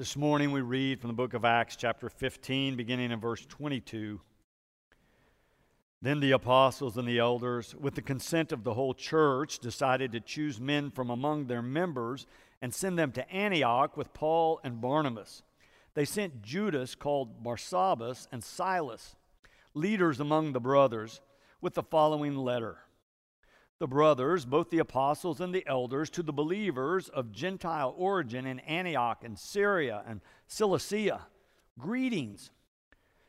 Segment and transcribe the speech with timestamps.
[0.00, 4.18] This morning we read from the book of Acts, chapter 15, beginning in verse 22.
[6.00, 10.20] Then the apostles and the elders, with the consent of the whole church, decided to
[10.20, 12.26] choose men from among their members
[12.62, 15.42] and send them to Antioch with Paul and Barnabas.
[15.92, 19.16] They sent Judas, called Barsabbas, and Silas,
[19.74, 21.20] leaders among the brothers,
[21.60, 22.78] with the following letter
[23.80, 28.60] the brothers, both the apostles and the elders, to the believers of Gentile origin in
[28.60, 31.26] Antioch and Syria and Cilicia.
[31.78, 32.50] Greetings.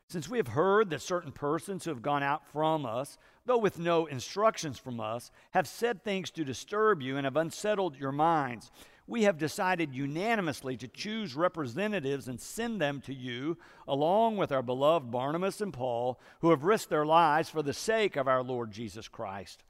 [0.09, 3.79] Since we have heard that certain persons who have gone out from us, though with
[3.79, 8.71] no instructions from us, have said things to disturb you and have unsettled your minds,
[9.07, 14.61] we have decided unanimously to choose representatives and send them to you, along with our
[14.61, 18.71] beloved Barnabas and Paul, who have risked their lives for the sake of our Lord
[18.71, 19.63] Jesus Christ.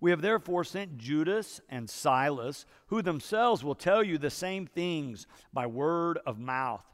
[0.00, 5.26] We have therefore sent Judas and Silas, who themselves will tell you the same things
[5.52, 6.84] by word of mouth.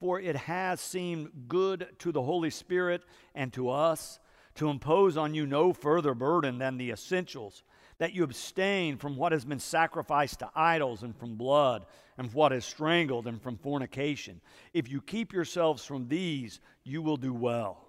[0.00, 3.02] For it has seemed good to the Holy Spirit
[3.34, 4.18] and to us
[4.56, 7.64] to impose on you no further burden than the essentials,
[7.98, 11.86] that you abstain from what has been sacrificed to idols and from blood,
[12.18, 14.40] and what is strangled, and from fornication.
[14.72, 17.84] If you keep yourselves from these, you will do well.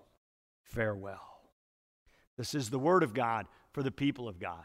[0.64, 1.22] Farewell.
[2.38, 4.64] This is the word of God for the people of God.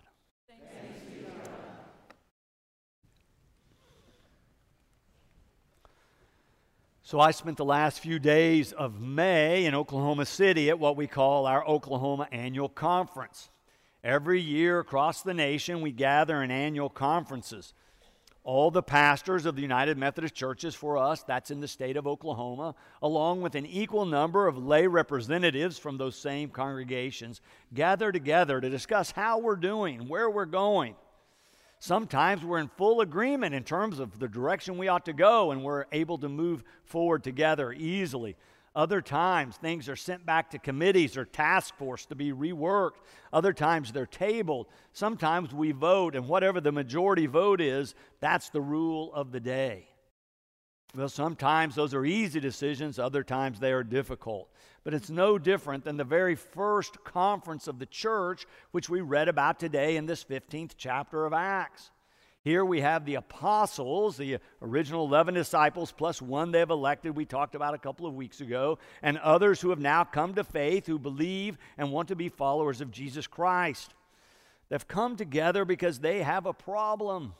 [7.03, 11.09] So I spent the last few days of May in Oklahoma City at what we
[11.09, 13.51] call our Oklahoma Annual Conference.
[14.05, 17.75] Every year across the nation, we gather in annual conferences
[18.43, 22.07] all the pastors of the United Methodist Churches for us, that's in the state of
[22.07, 27.41] Oklahoma, along with an equal number of lay representatives from those same congregations,
[27.75, 30.95] gather together to discuss how we're doing, where we're going.
[31.79, 35.63] Sometimes we're in full agreement in terms of the direction we ought to go, and
[35.63, 38.37] we're able to move forward together easily.
[38.75, 43.01] Other times, things are sent back to committees or task force to be reworked.
[43.33, 44.69] Other times, they're tabled.
[44.93, 49.89] Sometimes we vote, and whatever the majority vote is, that's the rule of the day.
[50.95, 54.49] Well, sometimes those are easy decisions, other times they are difficult.
[54.83, 59.29] But it's no different than the very first conference of the church, which we read
[59.29, 61.91] about today in this 15th chapter of Acts.
[62.43, 67.55] Here we have the apostles, the original 11 disciples, plus one they've elected, we talked
[67.55, 70.99] about a couple of weeks ago, and others who have now come to faith, who
[70.99, 73.93] believe and want to be followers of Jesus Christ.
[74.71, 77.35] They've come together because they have a problem.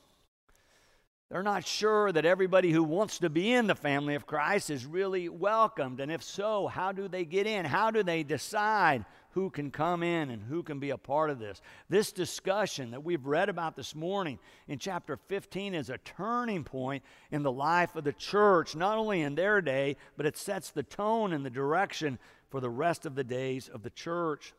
[1.31, 4.85] They're not sure that everybody who wants to be in the family of Christ is
[4.85, 6.01] really welcomed.
[6.01, 7.65] And if so, how do they get in?
[7.65, 11.39] How do they decide who can come in and who can be a part of
[11.39, 11.61] this?
[11.89, 17.05] This discussion that we've read about this morning in chapter 15 is a turning point
[17.31, 20.83] in the life of the church, not only in their day, but it sets the
[20.83, 22.19] tone and the direction
[22.51, 24.53] for the rest of the days of the church.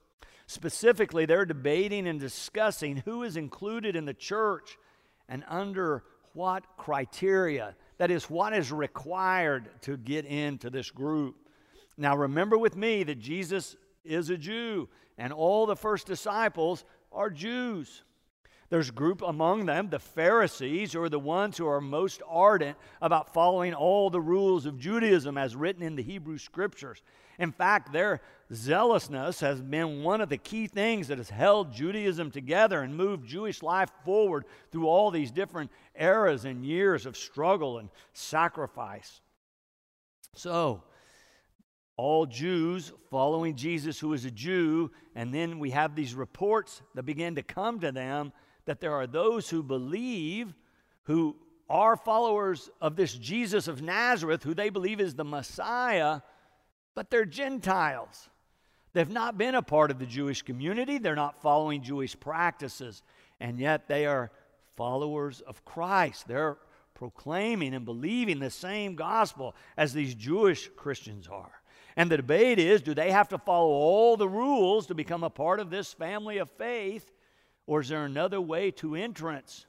[0.48, 4.78] Specifically, they're debating and discussing who is included in the church
[5.28, 11.36] and under what criteria, that is, what is required to get into this group.
[11.98, 17.30] Now, remember with me that Jesus is a Jew, and all the first disciples are
[17.30, 18.04] Jews.
[18.70, 22.78] There's a group among them, the Pharisees, who are the ones who are most ardent
[23.02, 27.04] about following all the rules of Judaism as written in the Hebrew Scriptures.
[27.38, 28.22] In fact, their
[28.54, 33.28] zealousness has been one of the key things that has held Judaism together and moved
[33.28, 39.20] Jewish life forward through all these different eras and years of struggle and sacrifice.
[40.34, 40.84] So,
[42.02, 47.04] all Jews following Jesus, who is a Jew, and then we have these reports that
[47.04, 48.34] begin to come to them
[48.66, 50.52] that there are those who believe,
[51.04, 51.36] who
[51.70, 56.22] are followers of this Jesus of Nazareth, who they believe is the Messiah,
[56.96, 58.32] but they're Gentiles.
[58.94, 63.04] They've not been a part of the Jewish community, they're not following Jewish practices,
[63.40, 64.32] and yet they are
[64.76, 66.28] followers of Christ.
[66.28, 66.58] They're
[66.96, 71.61] proclaiming and believing the same gospel as these Jewish Christians are.
[71.96, 75.30] And the debate is do they have to follow all the rules to become a
[75.30, 77.12] part of this family of faith?
[77.68, 79.66] Or is there another way to entrance?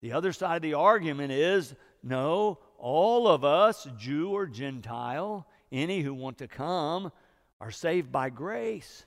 [0.00, 6.00] The other side of the argument is no, all of us, Jew or Gentile, any
[6.00, 7.12] who want to come,
[7.60, 9.04] are saved by grace.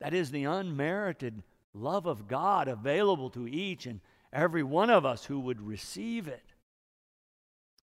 [0.00, 1.42] That is the unmerited
[1.74, 4.00] love of God available to each and
[4.32, 6.54] every one of us who would receive it.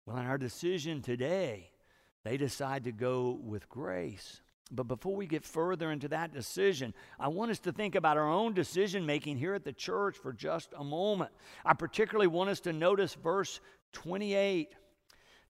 [0.06, 1.70] Well, in our decision today,
[2.26, 4.40] they decide to go with grace.
[4.70, 8.28] But before we get further into that decision, I want us to think about our
[8.28, 11.30] own decision making here at the church for just a moment.
[11.64, 13.60] I particularly want us to notice verse
[13.92, 14.74] 28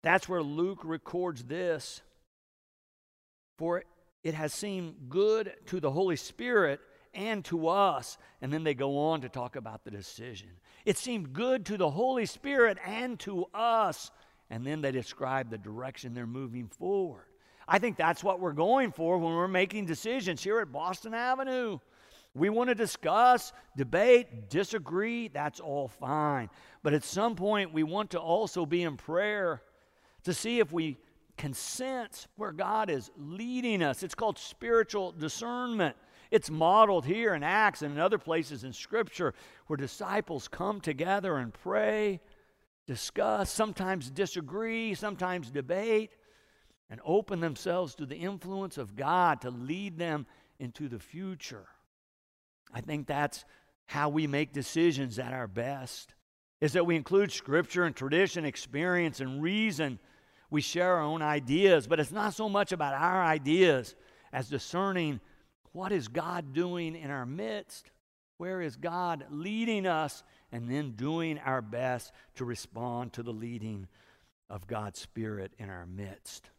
[0.02, 2.02] That's where Luke records this.
[3.56, 3.82] For
[4.23, 6.81] it has seemed good to the Holy Spirit
[7.14, 8.19] and to us.
[8.43, 10.50] And then they go on to talk about the decision.
[10.84, 14.11] It seemed good to the Holy Spirit and to us.
[14.50, 17.26] And then they describe the direction they're moving forward.
[17.69, 21.78] I think that's what we're going for when we're making decisions here at Boston Avenue.
[22.34, 26.50] We want to discuss, debate, disagree, that's all fine.
[26.82, 29.62] But at some point, we want to also be in prayer
[30.25, 30.99] to see if we
[31.37, 34.02] can sense where God is leading us.
[34.02, 35.96] It's called spiritual discernment.
[36.31, 39.34] It's modeled here in Acts and in other places in Scripture
[39.66, 42.20] where disciples come together and pray,
[42.87, 46.11] discuss, sometimes disagree, sometimes debate,
[46.88, 50.27] and open themselves to the influence of God to lead them
[50.59, 51.67] into the future.
[52.73, 53.44] I think that's
[53.87, 56.15] how we make decisions at our best.
[56.61, 59.99] Is that we include scripture and tradition, experience and reason
[60.50, 63.94] we share our own ideas, but it's not so much about our ideas
[64.33, 65.21] as discerning
[65.73, 67.91] what is God doing in our midst?
[68.38, 70.23] Where is God leading us?
[70.53, 73.88] And then doing our best to respond to the leading
[74.49, 76.50] of God's Spirit in our midst.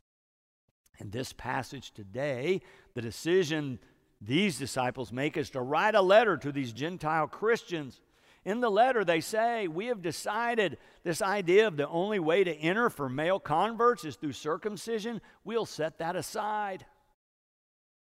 [1.00, 2.62] In this passage today,
[2.96, 3.80] the decision
[4.20, 8.02] these disciples make is to write a letter to these Gentile Christians
[8.48, 12.56] in the letter, they say, We have decided this idea of the only way to
[12.56, 15.20] enter for male converts is through circumcision.
[15.44, 16.86] We'll set that aside.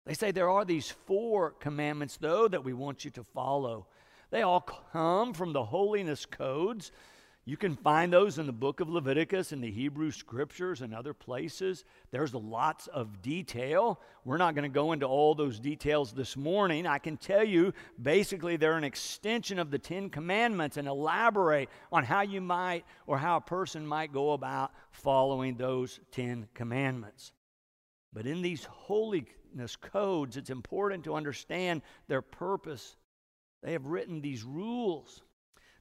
[0.07, 3.85] They say there are these four commandments, though, that we want you to follow.
[4.31, 6.91] They all come from the holiness codes
[7.47, 11.13] you can find those in the book of Leviticus, in the Hebrew scriptures, and other
[11.13, 11.85] places.
[12.11, 14.01] There's lots of detail.
[14.25, 16.85] We're not going to go into all those details this morning.
[16.85, 22.03] I can tell you basically they're an extension of the Ten Commandments and elaborate on
[22.03, 27.31] how you might or how a person might go about following those Ten Commandments.
[28.17, 32.95] But in these holiness codes, it's important to understand their purpose.
[33.61, 35.21] They have written these rules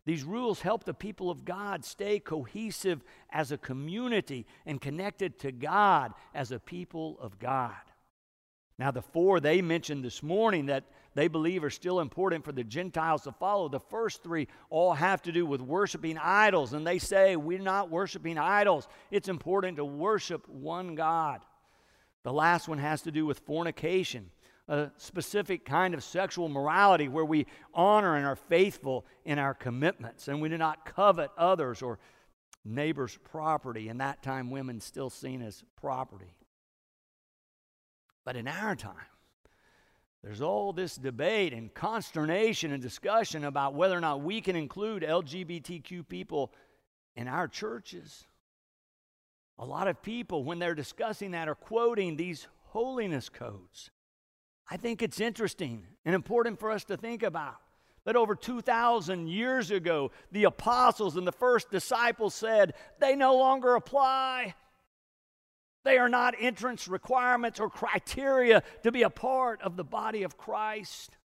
[0.06, 5.50] these rules help the people of God stay cohesive as a community and connected to
[5.50, 7.75] God as a people of God.
[8.79, 10.85] Now, the four they mentioned this morning that
[11.15, 15.23] they believe are still important for the Gentiles to follow, the first three all have
[15.23, 16.73] to do with worshiping idols.
[16.73, 18.87] And they say, We're not worshiping idols.
[19.11, 21.41] It's important to worship one God.
[22.26, 24.32] The last one has to do with fornication
[24.67, 30.26] a specific kind of sexual morality where we honor and are faithful in our commitments
[30.26, 32.00] and we do not covet others or
[32.64, 33.88] neighbors' property.
[33.88, 36.34] In that time, women still seen as property.
[38.25, 38.96] But in our time,
[40.25, 45.05] there's all this debate and consternation and discussion about whether or not we can include
[45.05, 46.52] LGBTQ people
[47.14, 48.26] in our churches.
[49.58, 53.91] A lot of people, when they're discussing that, are quoting these holiness codes.
[54.70, 57.56] I think it's interesting and important for us to think about
[58.05, 63.75] that over 2,000 years ago, the apostles and the first disciples said they no longer
[63.75, 64.55] apply.
[65.85, 70.37] They are not entrance requirements or criteria to be a part of the body of
[70.37, 71.17] Christ.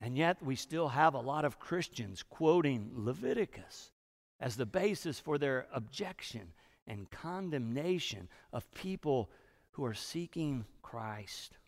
[0.00, 3.92] And yet, we still have a lot of Christians quoting Leviticus
[4.40, 6.52] as the basis for their objection
[6.86, 9.30] and condemnation of people
[9.72, 11.58] who are seeking Christ.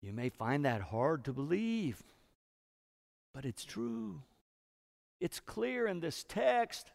[0.00, 2.02] You may find that hard to believe,
[3.34, 4.22] but it's true.
[5.20, 6.90] It's clear in this text.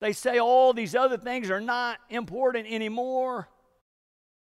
[0.00, 3.48] They say all these other things are not important anymore.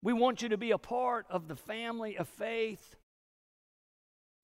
[0.03, 2.97] We want you to be a part of the family of faith.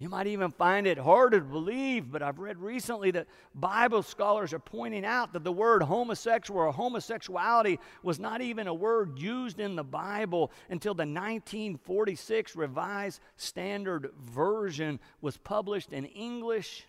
[0.00, 4.52] You might even find it harder to believe, but I've read recently that Bible scholars
[4.52, 9.59] are pointing out that the word homosexual or homosexuality was not even a word used
[9.59, 16.87] in the Bible until the 1946 Revised Standard Version was published in English.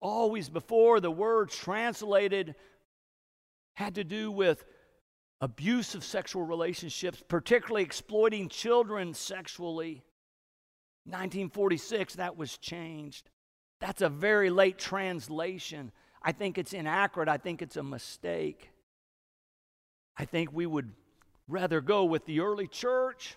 [0.00, 2.54] Always before, the word translated
[3.72, 4.64] had to do with
[5.40, 10.04] abusive sexual relationships, particularly exploiting children sexually.
[11.04, 13.30] 1946, that was changed.
[13.80, 15.92] That's a very late translation.
[16.22, 17.28] I think it's inaccurate.
[17.28, 18.70] I think it's a mistake.
[20.16, 20.92] I think we would
[21.48, 23.36] rather go with the early church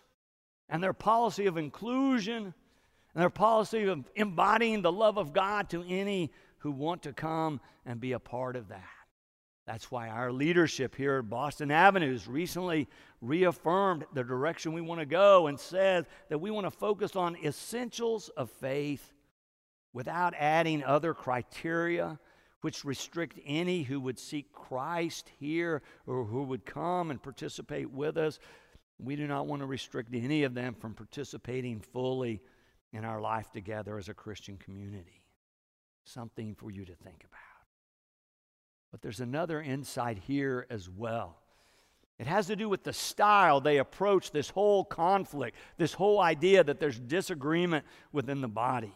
[0.69, 5.83] and their policy of inclusion and their policy of embodying the love of God to
[5.87, 8.96] any who want to come and be a part of that.
[9.67, 12.87] That's why our leadership here at Boston Avenue has recently
[13.19, 17.35] reaffirmed the direction we want to go and said that we want to focus on
[17.43, 19.13] essentials of faith
[19.91, 22.17] without adding other criteria
[22.61, 28.15] which restrict any who would seek Christ here or who would come and participate with
[28.15, 28.39] us.
[28.99, 32.41] We do not want to restrict any of them from participating fully
[32.93, 35.23] in our life together as a Christian community.
[36.05, 37.56] Something for you to think about.
[38.91, 41.37] But there's another insight here as well.
[42.19, 46.63] It has to do with the style they approach this whole conflict, this whole idea
[46.63, 48.93] that there's disagreement within the body.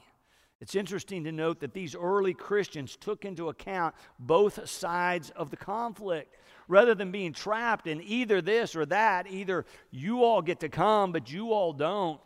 [0.60, 5.58] It's interesting to note that these early Christians took into account both sides of the
[5.58, 6.36] conflict.
[6.68, 11.12] Rather than being trapped in either this or that, either you all get to come,
[11.12, 12.22] but you all don't,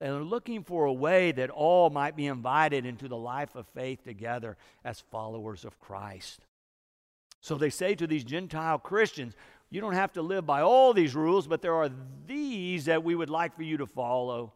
[0.00, 4.02] they're looking for a way that all might be invited into the life of faith
[4.02, 6.40] together as followers of Christ.
[7.44, 9.34] So they say to these Gentile Christians,
[9.68, 11.90] you don't have to live by all these rules, but there are
[12.26, 14.54] these that we would like for you to follow.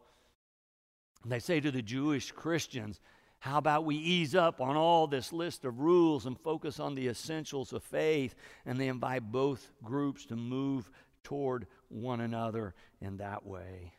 [1.21, 2.99] And they say to the Jewish Christians,
[3.37, 7.09] how about we ease up on all this list of rules and focus on the
[7.09, 8.33] essentials of faith?
[8.65, 10.89] And they invite both groups to move
[11.23, 13.93] toward one another in that way.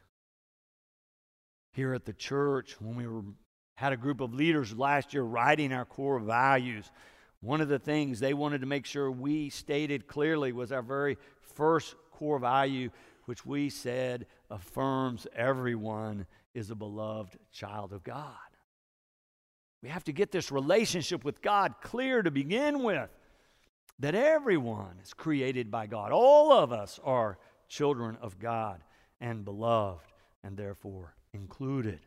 [1.74, 3.22] Here at the church, when we were,
[3.76, 6.90] had a group of leaders last year writing our core values,
[7.40, 11.16] one of the things they wanted to make sure we stated clearly was our very
[11.40, 12.90] first core value,
[13.24, 18.34] which we said affirms everyone is a beloved child of God.
[19.82, 23.08] We have to get this relationship with God clear to begin with.
[24.00, 26.10] That everyone is created by God.
[26.10, 28.82] All of us are children of God
[29.20, 32.00] and beloved, and therefore included.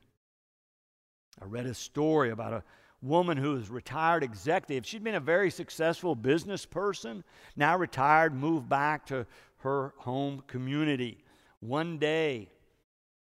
[1.41, 2.63] I read a story about a
[3.03, 4.86] woman who was retired executive.
[4.86, 7.24] She'd been a very successful business person,
[7.55, 11.24] now retired, moved back to her home community.
[11.60, 12.50] One day,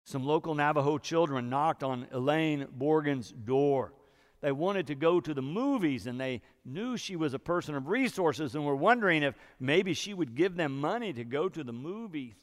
[0.03, 3.93] some local Navajo children knocked on Elaine Borgen's door
[4.41, 7.87] they wanted to go to the movies and they knew she was a person of
[7.87, 11.73] resources and were wondering if maybe she would give them money to go to the
[11.73, 12.35] movies.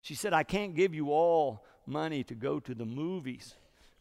[0.00, 3.54] She said, I can't give you all money to go to the movies,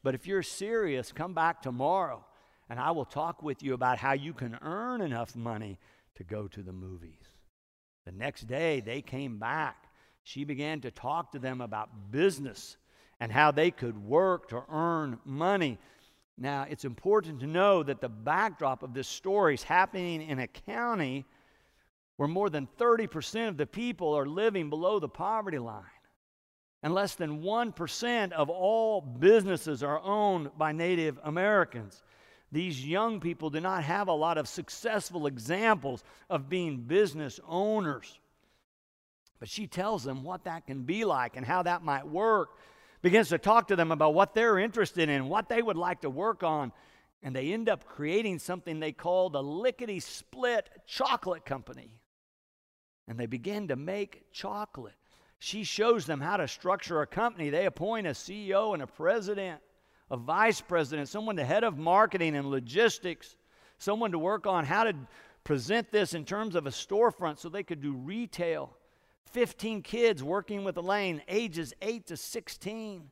[0.03, 2.23] but if you're serious, come back tomorrow
[2.69, 5.79] and I will talk with you about how you can earn enough money
[6.15, 7.23] to go to the movies.
[8.05, 9.85] The next day, they came back.
[10.23, 12.77] She began to talk to them about business
[13.19, 15.77] and how they could work to earn money.
[16.37, 20.47] Now, it's important to know that the backdrop of this story is happening in a
[20.47, 21.25] county
[22.17, 25.83] where more than 30% of the people are living below the poverty line.
[26.83, 32.03] And less than 1% of all businesses are owned by Native Americans.
[32.51, 38.19] These young people do not have a lot of successful examples of being business owners.
[39.39, 42.49] But she tells them what that can be like and how that might work
[43.01, 46.09] begins to talk to them about what they're interested in, what they would like to
[46.09, 46.71] work on.
[47.21, 51.91] And they end up creating something they call the Lickety Split Chocolate Company.
[53.07, 54.95] And they begin to make chocolate.
[55.39, 57.49] She shows them how to structure a company.
[57.49, 59.61] They appoint a CEO and a president,
[60.09, 63.35] a vice president, someone the head of marketing and logistics,
[63.77, 64.95] someone to work on how to
[65.43, 68.75] present this in terms of a storefront so they could do retail.
[69.31, 73.09] 15 kids working with Elaine, ages 8 to 16.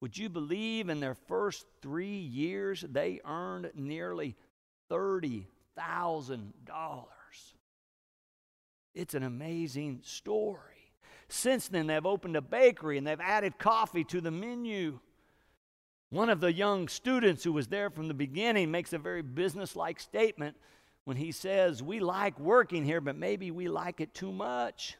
[0.00, 4.36] Would you believe in their first three years they earned nearly
[4.90, 5.44] $30,000?
[8.94, 10.92] It's an amazing story.
[11.28, 15.00] Since then, they've opened a bakery and they've added coffee to the menu.
[16.10, 20.00] One of the young students who was there from the beginning makes a very businesslike
[20.00, 20.56] statement
[21.04, 24.96] when he says, We like working here, but maybe we like it too much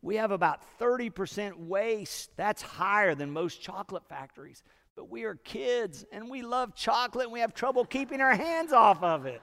[0.00, 2.30] we have about 30% waste.
[2.36, 4.62] That's higher than most chocolate factories.
[4.94, 8.72] But we are kids and we love chocolate and we have trouble keeping our hands
[8.72, 9.42] off of it.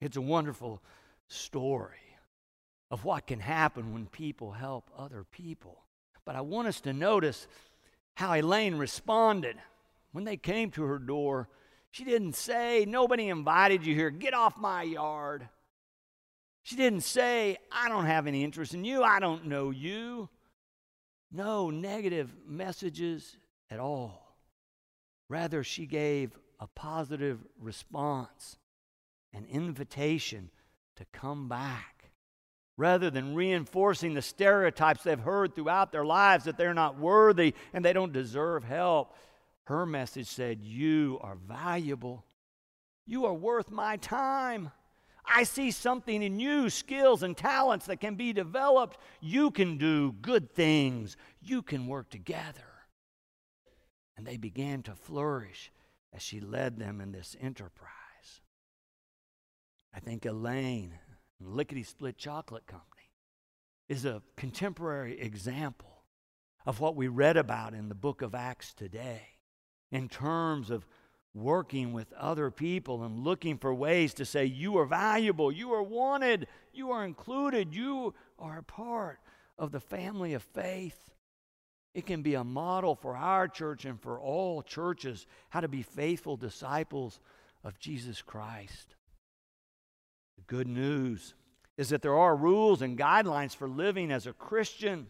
[0.00, 0.82] It's a wonderful
[1.28, 1.96] story
[2.90, 5.78] of what can happen when people help other people.
[6.26, 7.46] But I want us to notice
[8.14, 9.56] how Elaine responded.
[10.12, 11.48] When they came to her door,
[11.90, 15.48] she didn't say, Nobody invited you here, get off my yard.
[16.62, 20.28] She didn't say, I don't have any interest in you, I don't know you.
[21.30, 23.36] No negative messages
[23.70, 24.36] at all.
[25.28, 28.58] Rather, she gave a positive response,
[29.32, 30.50] an invitation
[30.96, 31.95] to come back.
[32.78, 37.84] Rather than reinforcing the stereotypes they've heard throughout their lives that they're not worthy and
[37.84, 39.14] they don't deserve help,
[39.64, 42.24] her message said, You are valuable.
[43.06, 44.70] You are worth my time.
[45.24, 48.98] I see something in you, skills and talents that can be developed.
[49.20, 52.62] You can do good things, you can work together.
[54.16, 55.72] And they began to flourish
[56.12, 57.90] as she led them in this enterprise.
[59.94, 60.94] I think Elaine,
[61.40, 62.96] Lickety Split Chocolate Company,
[63.88, 66.02] is a contemporary example
[66.64, 69.22] of what we read about in the book of Acts today
[69.92, 70.86] in terms of
[71.34, 75.82] working with other people and looking for ways to say, You are valuable, you are
[75.82, 79.18] wanted, you are included, you are a part
[79.58, 80.98] of the family of faith.
[81.94, 85.82] It can be a model for our church and for all churches how to be
[85.82, 87.20] faithful disciples
[87.62, 88.95] of Jesus Christ.
[90.36, 91.34] The good news
[91.76, 95.08] is that there are rules and guidelines for living as a Christian,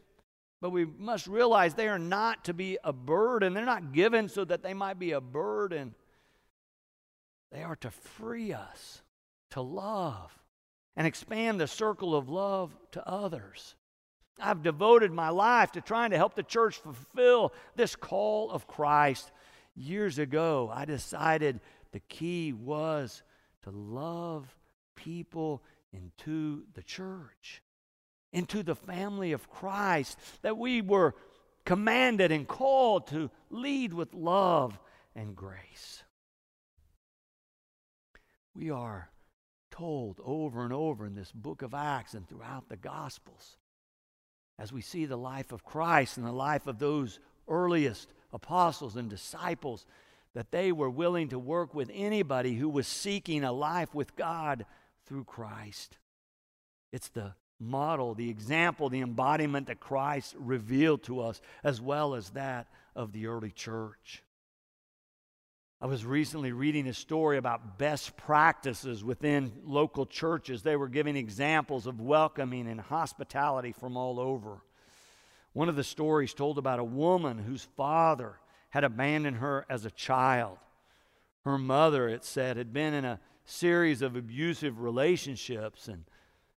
[0.61, 3.55] but we must realize they are not to be a burden.
[3.55, 5.95] They're not given so that they might be a burden.
[7.53, 9.03] They are to free us
[9.51, 10.37] to love
[10.97, 13.77] and expand the circle of love to others.
[14.41, 19.31] I've devoted my life to trying to help the church fulfill this call of Christ.
[19.75, 21.61] Years ago, I decided
[21.93, 23.23] the key was
[23.63, 24.56] to love
[24.97, 25.63] people
[25.93, 27.63] into the church,
[28.33, 31.15] into the family of Christ, that we were
[31.65, 34.79] commanded and called to lead with love
[35.15, 36.03] and grace.
[38.55, 39.11] We are
[39.71, 43.59] told over and over in this book of Acts and throughout the Gospels
[44.59, 49.11] as we see the life of Christ and the life of those earliest apostles and
[49.11, 49.85] disciples
[50.35, 54.65] that they were willing to work with anybody who was seeking a life with God
[55.07, 55.97] through Christ.
[56.93, 62.31] It's the model, the example, the embodiment that Christ revealed to us, as well as
[62.31, 64.23] that of the early church.
[65.81, 70.63] I was recently reading a story about best practices within local churches.
[70.63, 74.63] They were giving examples of welcoming and hospitality from all over.
[75.53, 78.39] One of the stories told about a woman whose father
[78.71, 80.59] had abandoned her as a child.
[81.45, 86.05] Her mother, it said, had been in a series of abusive relationships, and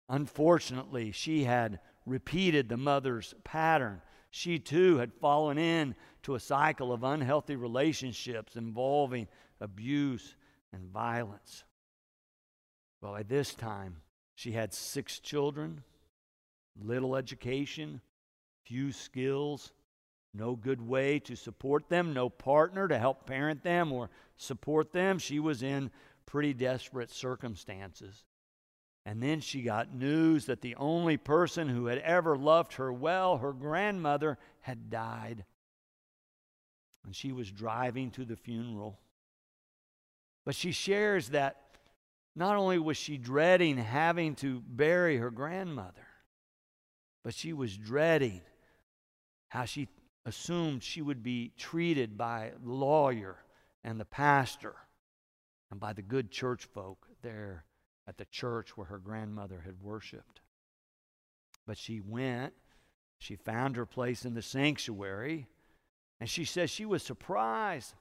[0.10, 4.02] unfortunately, she had repeated the mother's pattern.
[4.32, 9.28] She too had fallen in to a cycle of unhealthy relationships involving
[9.60, 10.36] abuse
[10.74, 11.64] and violence.
[13.02, 13.98] Well, at this time,
[14.36, 15.84] she had six children,
[16.80, 18.02] little education,
[18.64, 19.72] few skills,
[20.34, 25.18] no good way to support them, no partner to help parent them or support them.
[25.18, 25.90] She was in
[26.28, 28.24] pretty desperate circumstances.
[29.06, 33.38] And then she got news that the only person who had ever loved her well,
[33.38, 35.46] her grandmother, had died.
[37.06, 39.00] And she was driving to the funeral.
[40.46, 41.56] But she shares that
[42.36, 46.06] not only was she dreading having to bury her grandmother,
[47.24, 48.42] but she was dreading
[49.48, 49.88] how she
[50.26, 53.38] assumed she would be treated by the lawyer
[53.86, 54.76] and the pastor
[55.72, 57.66] and by the good church folk there
[58.08, 60.42] at the church where her grandmother had worshiped.
[61.66, 62.54] But she went,
[63.20, 65.48] she found her place in the sanctuary,
[66.20, 67.94] and she says she was surprised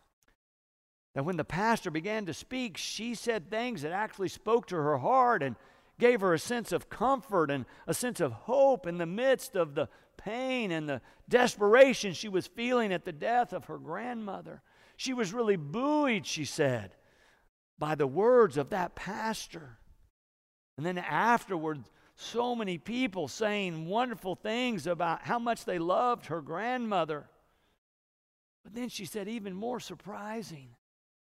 [1.14, 4.98] that when the pastor began to speak, she said things that actually spoke to her
[4.98, 5.56] heart and
[5.98, 9.74] gave her a sense of comfort and a sense of hope in the midst of
[9.74, 14.62] the pain and the desperation she was feeling at the death of her grandmother.
[14.96, 16.94] She was really buoyed, she said,
[17.78, 19.78] by the words of that pastor.
[20.76, 21.84] And then afterward,
[22.14, 27.28] so many people saying wonderful things about how much they loved her grandmother.
[28.64, 30.70] But then she said, even more surprising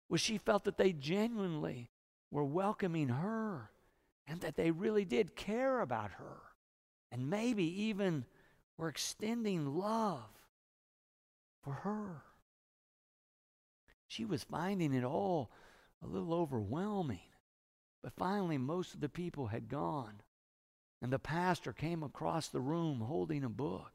[0.08, 1.90] was she felt that they genuinely
[2.30, 3.70] were welcoming her
[4.26, 6.38] and that they really did care about her
[7.10, 8.24] and maybe even
[8.76, 10.30] were extending love
[11.62, 12.22] for her.
[14.06, 15.50] She was finding it all
[16.02, 17.20] a little overwhelming.
[18.02, 20.22] But finally, most of the people had gone,
[21.02, 23.92] and the pastor came across the room holding a book.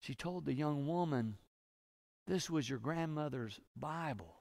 [0.00, 1.36] She told the young woman,
[2.26, 4.36] This was your grandmother's Bible.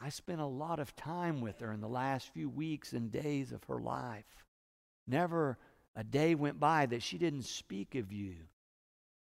[0.00, 3.52] I spent a lot of time with her in the last few weeks and days
[3.52, 4.44] of her life.
[5.06, 5.58] Never
[5.94, 8.34] a day went by that she didn't speak of you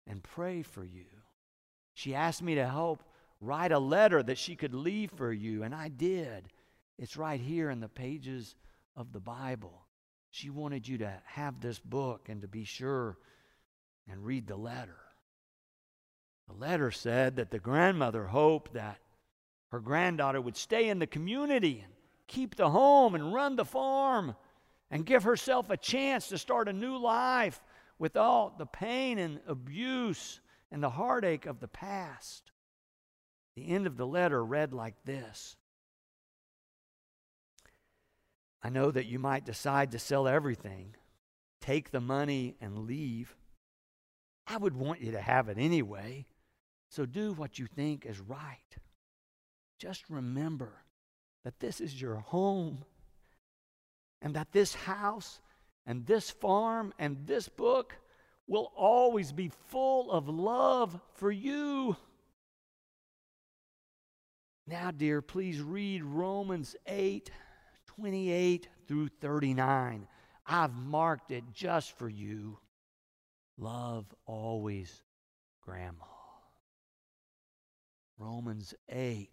[0.07, 1.07] and pray for you.
[1.95, 3.03] She asked me to help
[3.41, 6.49] write a letter that she could leave for you, and I did.
[6.99, 8.55] It's right here in the pages
[8.97, 9.87] of the Bible.
[10.31, 13.19] She wanted you to have this book and to be sure
[14.09, 14.99] and read the letter.
[16.49, 18.99] The letter said that the grandmother hoped that
[19.73, 21.93] her granddaughter would stay in the community and
[22.27, 24.37] keep the home and run the farm
[24.91, 27.61] and give herself a chance to start a new life
[27.99, 32.53] without the pain and abuse and the heartache of the past.
[33.57, 35.57] The end of the letter read like this
[38.63, 40.95] I know that you might decide to sell everything,
[41.61, 43.37] take the money, and leave.
[44.47, 46.27] I would want you to have it anyway,
[46.89, 48.77] so do what you think is right.
[49.79, 50.83] Just remember
[51.45, 52.85] that this is your home
[54.23, 55.41] and that this house
[55.87, 57.95] and this farm and this book
[58.49, 61.97] will always be full of love for you.
[64.67, 67.31] Now, dear, please read Romans 8
[67.87, 70.07] 28 through 39.
[70.47, 72.59] I've marked it just for you.
[73.57, 75.03] Love always,
[75.63, 76.05] Grandma.
[78.19, 79.31] Romans 8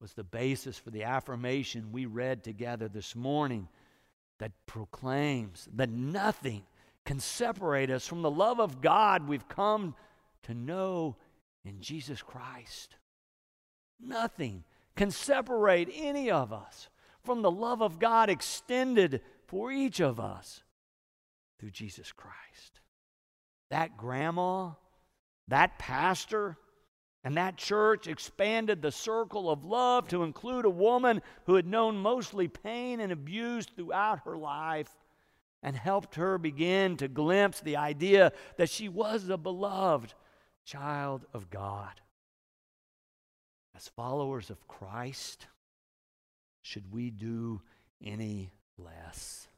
[0.00, 3.68] was the basis for the affirmation we read together this morning
[4.38, 6.62] that proclaims that nothing
[7.04, 9.94] can separate us from the love of God we've come
[10.42, 11.16] to know
[11.64, 12.96] in Jesus Christ.
[14.00, 14.64] Nothing
[14.96, 16.88] can separate any of us
[17.24, 20.62] from the love of God extended for each of us
[21.58, 22.80] through Jesus Christ.
[23.70, 24.72] That grandma,
[25.48, 26.58] that pastor,
[27.24, 31.96] and that church expanded the circle of love to include a woman who had known
[31.96, 34.94] mostly pain and abuse throughout her life
[35.62, 40.12] and helped her begin to glimpse the idea that she was a beloved
[40.66, 42.02] child of God.
[43.76, 45.46] As followers of Christ,
[46.62, 47.60] should we do
[48.02, 49.48] any less?